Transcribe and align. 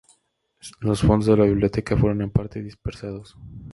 Los 0.79 1.01
fondos 1.01 1.27
de 1.27 1.37
la 1.37 1.43
biblioteca 1.45 1.95
fueron 1.95 2.23
en 2.23 2.31
parte 2.31 2.63
dispersados. 2.63 3.37